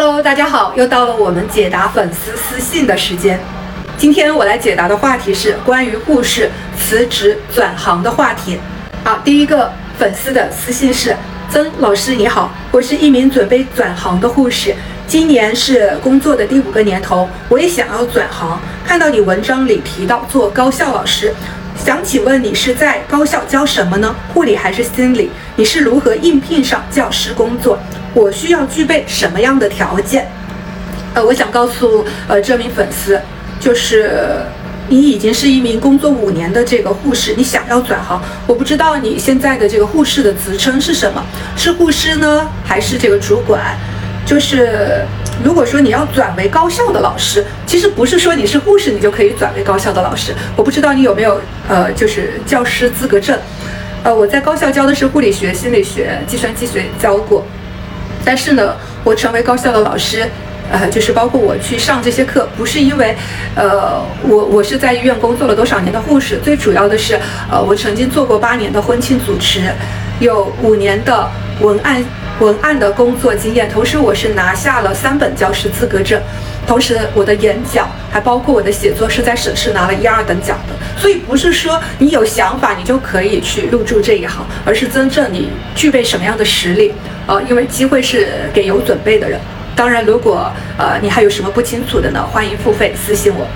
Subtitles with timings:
[0.00, 3.36] Hello，大家好，又到了我们解答粉丝私信的时间。
[3.96, 8.60] 今天我来解答的话题是关于护士辞职转行的话题。
[9.02, 11.16] 好，第一个粉丝的私信是：
[11.50, 14.72] 曾老师你好，我是一名准备转行的护士，
[15.08, 18.60] 今年是工作的第五个年头，我也想要转行。
[18.86, 21.34] 看到你文章里提到做高校老师，
[21.76, 24.14] 想请问你是在高校教什么呢？
[24.32, 25.32] 护理还是心理？
[25.56, 27.76] 你是如何应聘上教师工作？
[28.18, 30.26] 我需要具备什么样的条件？
[31.14, 33.20] 呃，我想告诉呃这名粉丝，
[33.60, 34.10] 就是
[34.88, 41.24] 你已经是一名工作五年的这个护士，你想要转行，我不知道你现在的这个护士的职称是什么，
[41.56, 43.78] 是护士呢，还是这个主管？
[44.26, 45.06] 就是
[45.44, 53.38] 如果说你要转为高校的老师，其实不是说你是护士你就可以转为高校的老师，我不知道你有没有呃就是教师资格证。
[54.02, 57.46] 呃，我在高校教的是护理学、心理学、计算机学教过。
[58.28, 60.28] 但是呢，我成为高校的老师，
[60.70, 63.16] 呃，就是包括我去上这些课，不是因为，
[63.54, 67.18] 呃，我我是在医院工作了多少年的护士，最主要的是，
[67.50, 69.62] 呃，我曾经做过八年的婚庆主持，
[70.20, 71.26] 有五年的
[71.62, 72.04] 文案
[72.40, 76.20] 文案的工作经验，同时我是拿下了三本教师资格证，
[76.66, 86.92] 同时我的演讲还包括我的写作是在省市拿了一二等奖的，所以不是说你有想法你就可以去入驻这一行，而是真正你具备什么样的实力。
[87.28, 89.38] 呃，因为机会是给有准备的人。
[89.76, 93.46] 当然，如果呃你还有什么不清楚的呢，欢迎付费私信我。